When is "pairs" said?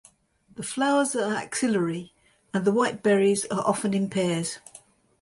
4.09-4.57